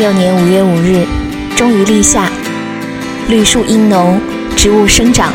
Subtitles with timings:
[0.00, 1.06] 六年五月五日，
[1.54, 2.32] 终于立夏，
[3.28, 4.18] 绿树阴浓，
[4.56, 5.30] 植物生长，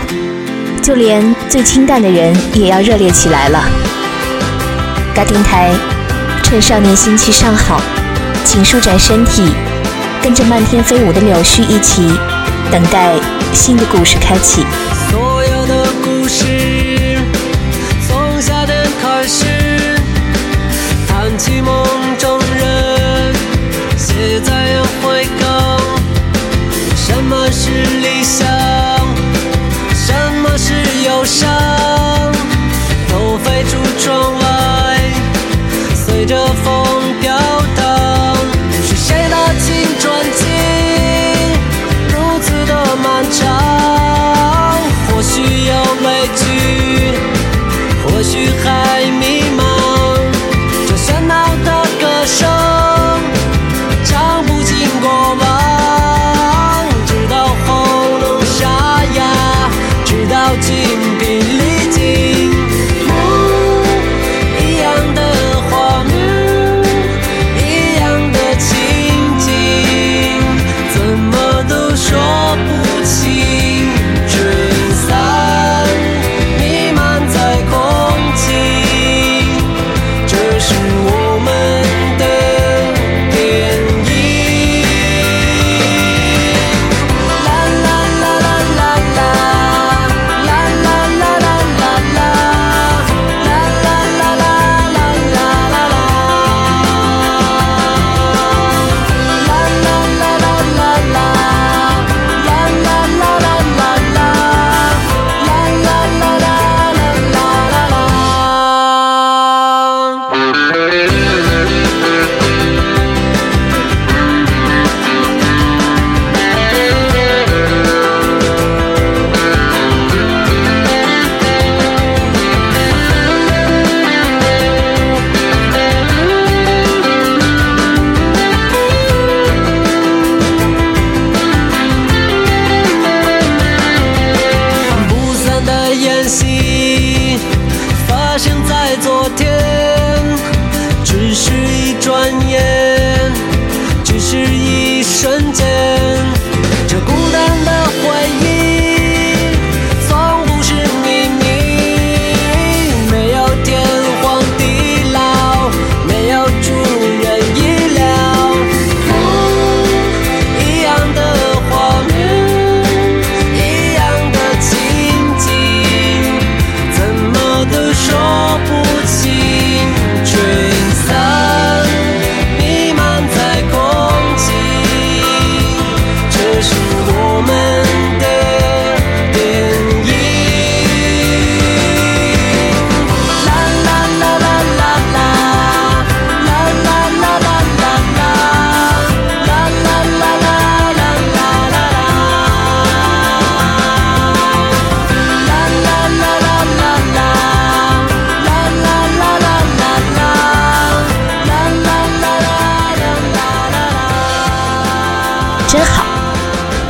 [0.81, 3.63] 就连最清淡的人也要热烈起来了。
[5.13, 5.71] 嘎电台，
[6.41, 7.79] 趁少年心气尚好，
[8.43, 9.43] 请舒展身体，
[10.19, 12.01] 跟着漫天飞舞的柳絮一起，
[12.71, 13.13] 等待
[13.53, 14.65] 新的故事开启。
[15.11, 16.54] 所有的故事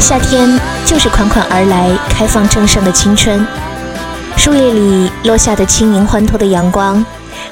[0.07, 0.47] 夏天
[0.85, 3.43] 就是款款而来、开放正盛的青春。
[4.37, 7.03] 树叶里落下的轻盈欢脱的阳光，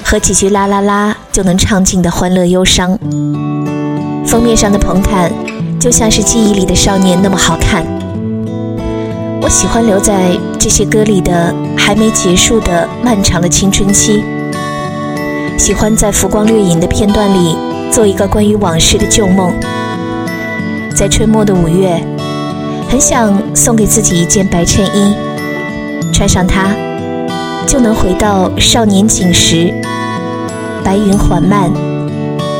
[0.04, 2.96] 和几句啦啦啦就能唱尽的欢乐忧伤。
[4.24, 5.32] 封面上的彭坦，
[5.80, 7.84] 就像是记忆里的少年那么好看。
[9.42, 14.22] 我喜欢留在这些歌里的还没结束的漫长的青春期，
[15.58, 17.56] 喜欢在浮光掠影的片段里
[17.90, 19.52] 做一个关于往事的旧梦。
[20.94, 22.00] 在春末的五月，
[22.88, 25.16] 很想送给自己一件白衬衣，
[26.12, 26.68] 穿上它，
[27.66, 29.72] 就能回到少年锦时。
[30.84, 31.72] 白云缓慢，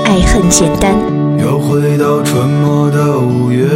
[0.05, 0.94] 爱恨简单。
[1.38, 3.67] 又回到春末的五月，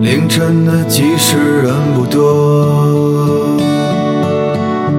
[0.00, 3.58] 凌晨的集市人不多，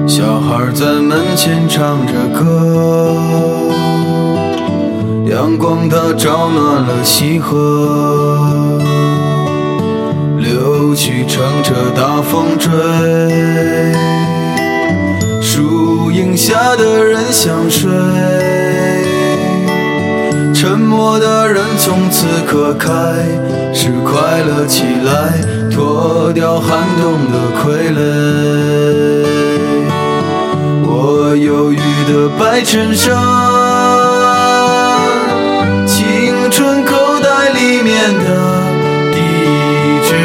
[0.06, 3.16] 小孩在门前唱着歌，
[5.26, 8.63] 阳光它照暖了溪河，
[11.04, 12.72] 柳絮乘着大风追，
[15.42, 17.90] 树荫下的人想睡。
[20.54, 22.88] 沉默的人从此刻开
[23.74, 25.34] 始快乐起来，
[25.70, 27.98] 脱掉寒冬的傀儡。
[30.86, 31.76] 我忧郁
[32.10, 33.14] 的白衬衫，
[35.86, 38.53] 青春口袋里面的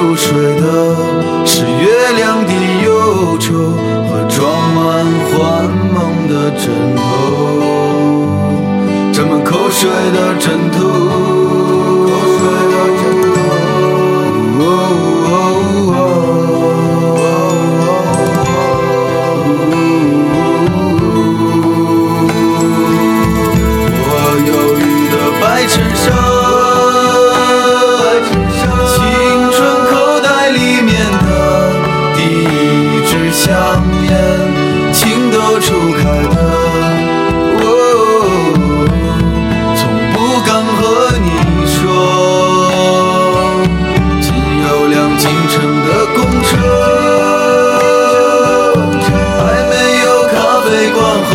[0.00, 0.96] 入睡的
[1.44, 2.52] 是月亮的
[2.86, 3.52] 忧愁
[4.08, 4.40] 和装
[4.72, 6.64] 满幻梦的枕
[6.96, 7.00] 头，
[9.12, 11.29] 沾满口水的枕头。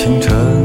[0.00, 0.59] 清晨，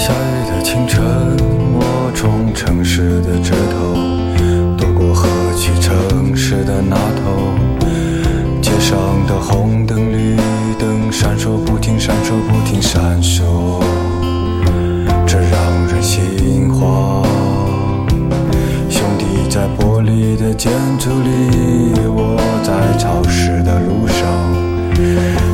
[0.00, 1.04] 下雨的清晨，
[1.74, 3.94] 我从城市的枝头
[4.74, 7.52] 躲过河去城市的那头。
[8.62, 10.38] 街上的红灯绿
[10.78, 13.82] 灯闪烁不停，闪烁不停，闪烁，
[15.26, 17.22] 这让人心慌。
[18.88, 25.49] 兄弟在玻璃的建筑里，我在潮湿的路上。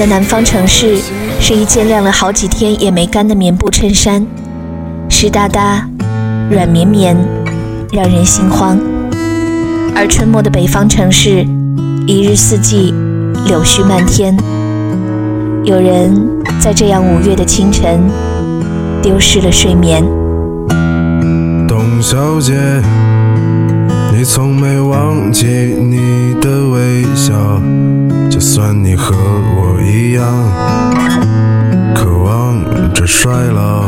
[0.00, 0.96] 的南方城市
[1.38, 4.26] 是一件晾了好几天也没干的棉布衬衫，
[5.10, 5.86] 湿哒哒、
[6.50, 7.14] 软绵绵，
[7.92, 8.80] 让人心慌。
[9.94, 11.46] 而春末的北方城市，
[12.06, 12.94] 一日四季
[13.44, 14.34] 柳絮漫天。
[15.64, 16.10] 有人
[16.58, 18.00] 在这样五月的清晨，
[19.02, 20.02] 丢失了睡眠。
[21.68, 22.54] 董小姐，
[24.16, 27.34] 你从没忘记你的微笑，
[28.30, 29.12] 就算你和
[29.56, 30.24] 我一样，
[31.94, 32.62] 渴望
[32.94, 33.82] 着衰老。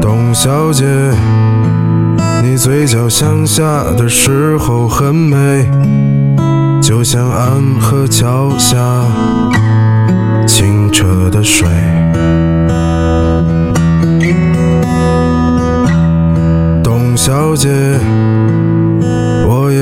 [0.00, 0.86] 董小姐，
[2.42, 5.68] 你嘴角向下的时候很美，
[6.80, 8.78] 就像安河桥下
[10.46, 11.68] 清澈的水。
[16.82, 17.68] 董小姐，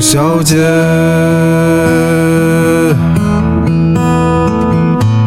[0.00, 0.56] 董小姐，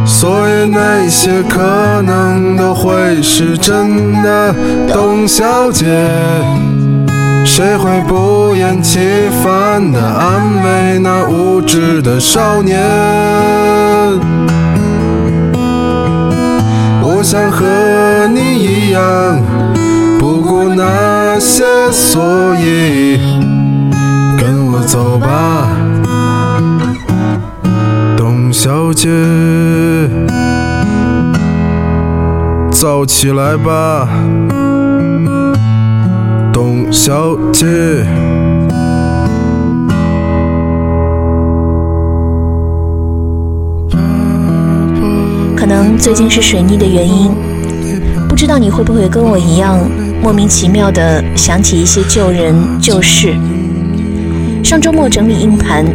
[0.04, 4.56] 所以那些可能都会是真的，
[4.92, 5.86] 董小姐。
[7.46, 8.98] 谁会不厌其
[9.44, 12.82] 烦地安慰那无知的少年？
[17.04, 19.40] 我想和你一样，
[20.18, 23.20] 不顾那些，所以
[24.86, 25.70] 走吧，
[28.16, 29.10] 董小姐，
[32.70, 34.08] 走起来吧。
[36.52, 37.66] 董小姐，
[45.56, 47.32] 可能最近是水逆的原因，
[48.30, 49.80] 不知道你会不会跟我一样，
[50.22, 53.36] 莫名其妙的想起一些旧人旧事。
[54.74, 55.86] 上周末整理硬盘，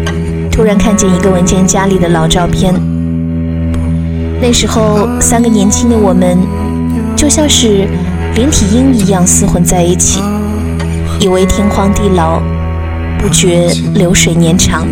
[0.52, 2.72] 突然看见一个文件夹里的老照片。
[4.40, 6.38] 那时候，三个年轻的我们，
[7.16, 7.88] 就像是
[8.36, 10.22] 连体婴一样厮混在一起，
[11.18, 12.40] 以为天荒地老，
[13.18, 14.86] 不觉流水年长。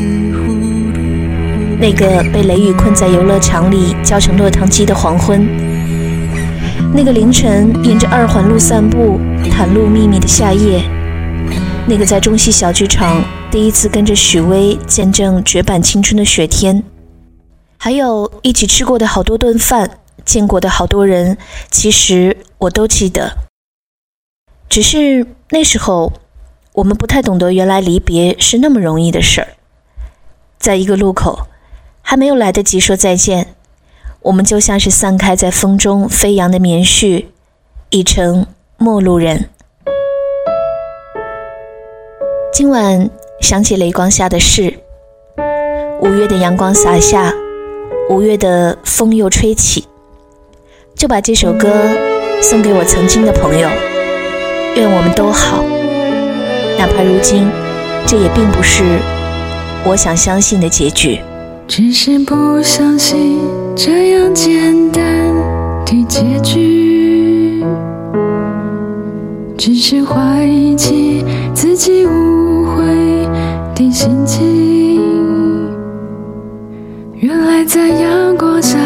[1.78, 5.46] 那个被雷雨困在游乐场里叫成落汤鸡的黄昏，
[6.92, 10.82] 那个凌晨沿着二环路散步袒露秘密的夏夜，
[11.86, 16.82] 那个在中戏小剧场第一次跟着许巍见证绝版青春的雪天，
[17.78, 21.38] 还有一起吃过的好多顿饭，见过的好多人，
[21.70, 23.38] 其实我都记得。
[24.68, 26.12] 只是那时候，
[26.74, 29.48] 我们不太懂得原来离别是那么容易的事儿，
[30.58, 31.46] 在一个路口。
[32.08, 33.56] 还没有来得及说再见，
[34.20, 37.26] 我们就像是散开在风中飞扬的棉絮，
[37.90, 39.50] 已成陌路人。
[42.52, 43.10] 今晚
[43.46, 44.74] 想起雷光下的事，
[46.00, 47.32] 五月的阳光洒下，
[48.10, 49.84] 五月的风又吹起，
[50.96, 51.68] 就把这首歌
[52.42, 53.68] 送给我曾经的朋友，
[54.74, 55.64] 愿我们都好，
[56.76, 57.48] 哪怕如今，
[58.04, 58.82] 这也并不是
[59.84, 61.20] 我想相信的结局。
[61.68, 63.38] 只是不相信
[63.76, 65.04] 这样简单
[65.84, 67.64] 的结局，
[69.56, 72.45] 只是怀疑起自己无
[73.76, 75.70] 的心情。
[77.12, 78.78] 原来在阳光下，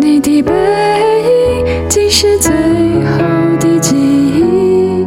[0.00, 3.18] 你的背影竟是最后
[3.60, 5.06] 的记忆，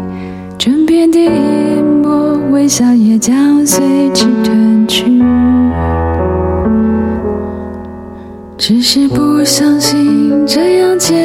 [0.58, 5.04] 枕边的一抹微笑也将随之褪去。
[8.56, 11.18] 只是不相信这样简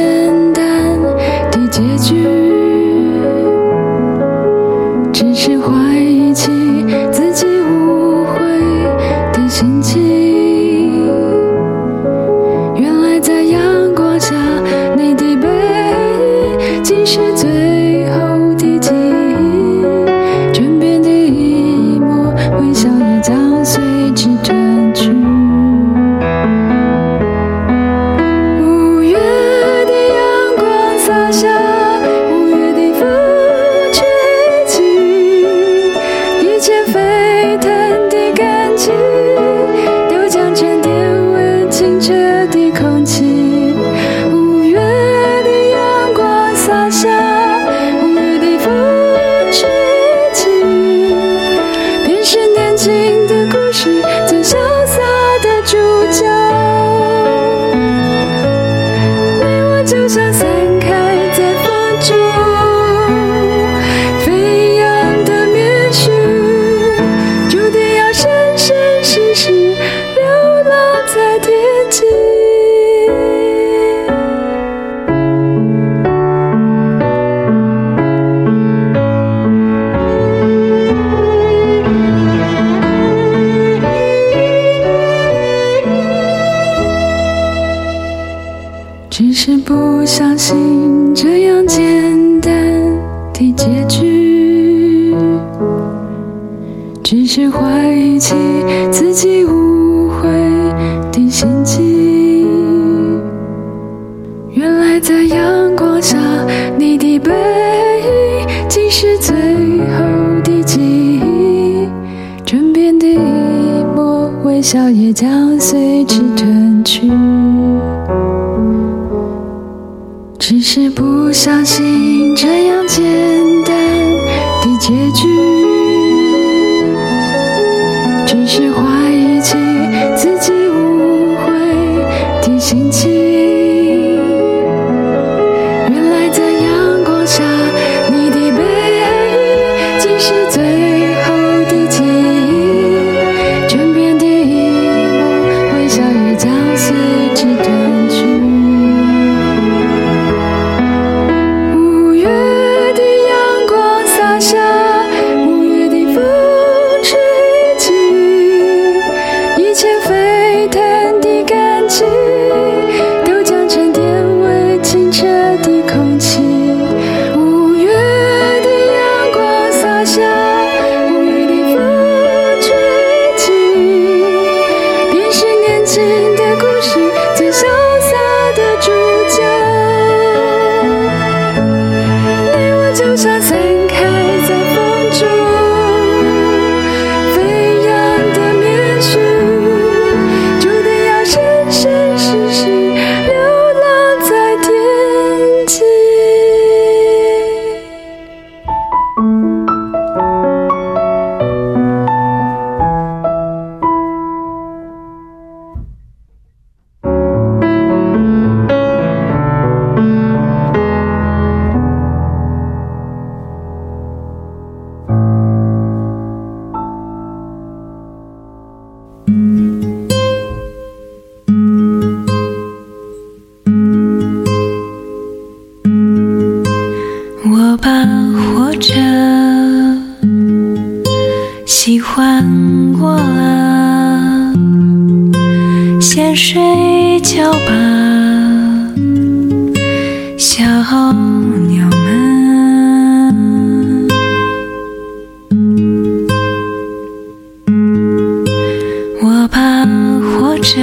[250.61, 250.81] 着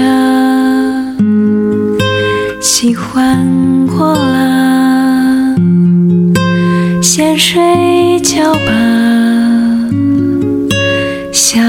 [2.61, 3.45] 喜欢
[3.87, 5.55] 过了
[7.01, 8.71] 先睡觉吧
[11.31, 11.61] 小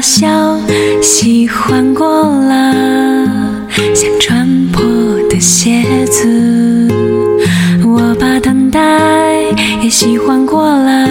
[0.00, 0.58] 笑
[1.02, 2.74] 喜欢过了
[3.94, 4.82] 像穿破
[5.28, 6.88] 的鞋子。
[7.84, 8.80] 我把等待
[9.82, 11.03] 也喜欢过了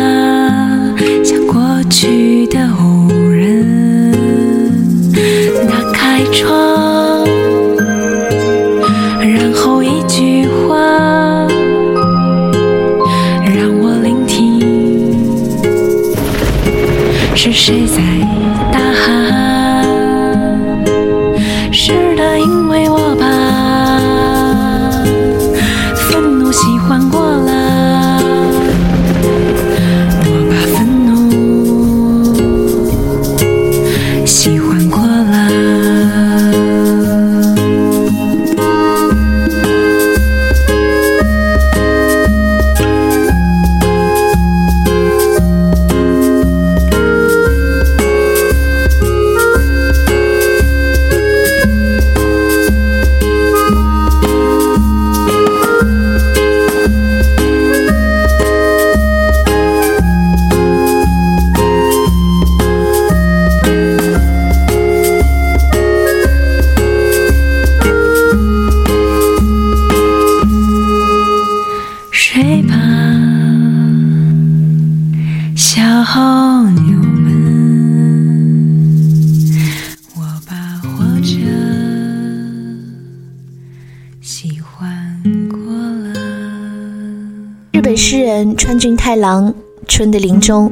[89.24, 89.54] 郎
[89.88, 90.70] 春的林中，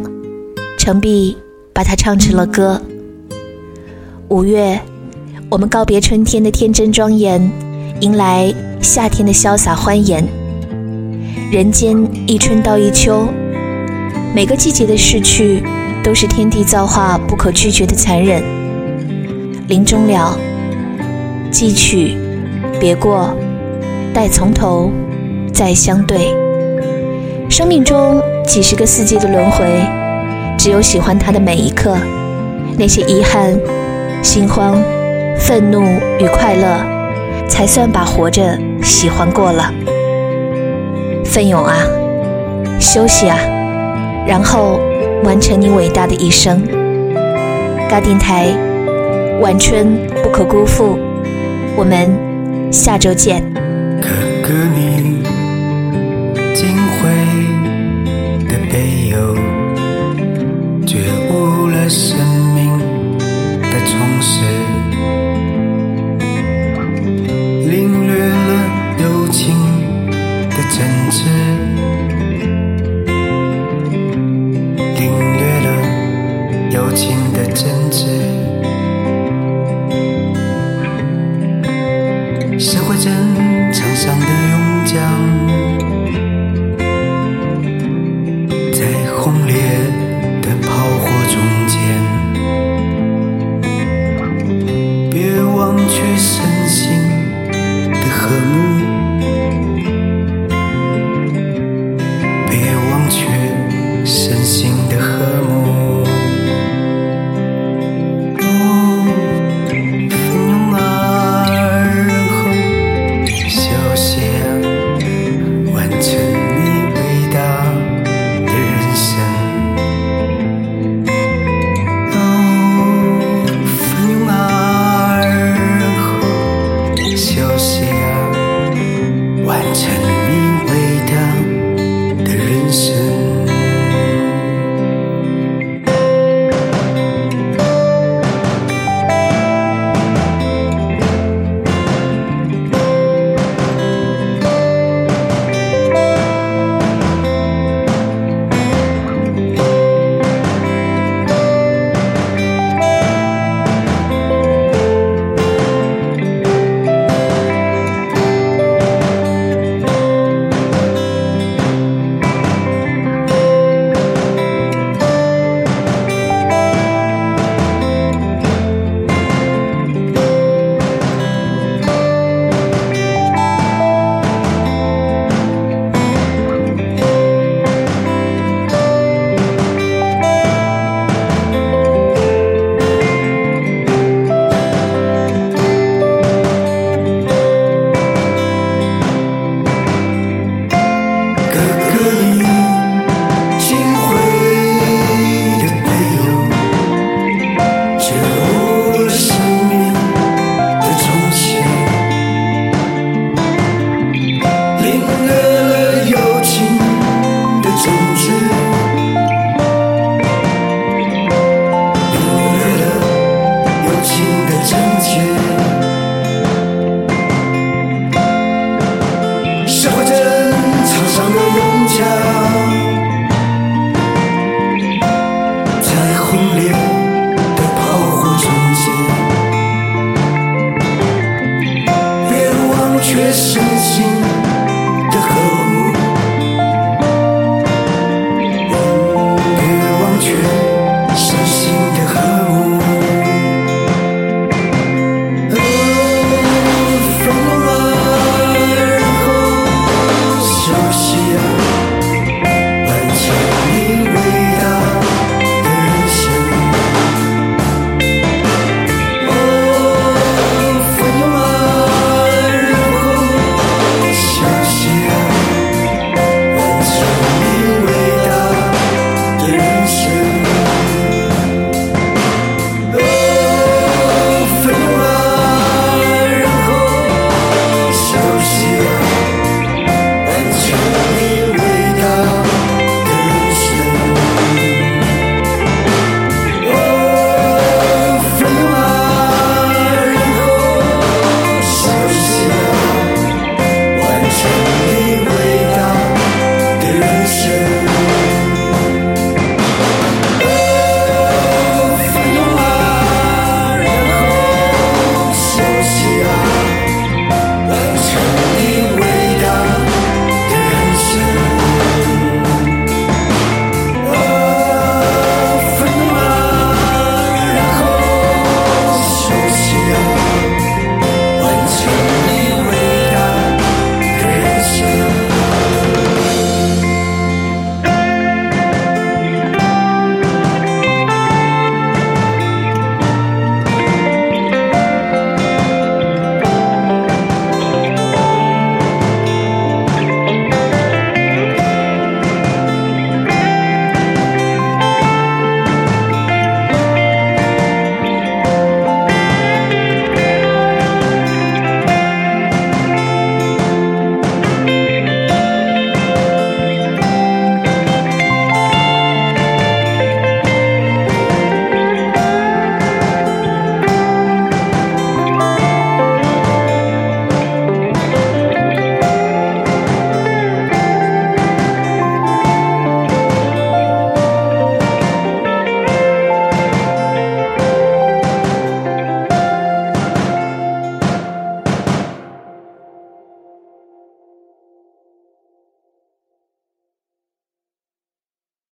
[0.77, 1.37] 澄碧
[1.71, 2.81] 把它唱成了歌。
[4.27, 4.77] 五月，
[5.49, 7.49] 我们告别春天的天真庄严，
[8.01, 10.21] 迎来夏天的潇洒欢颜。
[11.49, 11.95] 人间
[12.27, 13.25] 一春到一秋，
[14.35, 15.63] 每个季节的逝去，
[16.03, 18.43] 都是天地造化不可拒绝的残忍。
[19.69, 20.37] 林中了，
[21.49, 22.17] 寄去，
[22.81, 23.33] 别过，
[24.13, 24.91] 待从头
[25.53, 26.35] 再相对。
[27.49, 28.21] 生命中。
[28.51, 29.65] 几十个四季的轮回，
[30.57, 31.95] 只有喜欢它的每一刻，
[32.77, 33.57] 那些遗憾。
[34.21, 34.75] 心慌、
[35.39, 35.81] 愤怒
[36.19, 36.85] 与快乐，
[37.47, 39.73] 才算把活着喜欢过了。
[41.23, 41.77] 奋勇啊，
[42.77, 43.37] 休息啊，
[44.27, 44.81] 然后
[45.23, 46.61] 完成你伟大的一生。
[47.89, 48.53] 嘎电台，
[49.39, 50.99] 晚春不可辜负。
[51.77, 52.13] 我们
[52.69, 53.41] 下周见。
[54.01, 54.09] 哥
[54.43, 55.23] 哥，你
[58.71, 59.35] 没有，
[60.85, 60.97] 觉
[61.29, 62.17] 悟了生
[62.55, 62.61] 命。
[63.71, 64.43] 的充实，
[67.69, 68.51] 领略了
[68.99, 69.55] 友情
[70.49, 70.77] 的真
[71.09, 71.15] 挚，
[74.99, 75.01] 领
[75.37, 75.67] 略了
[76.71, 77.01] 友情
[77.33, 77.97] 的真挚。
[82.59, 83.11] 社会真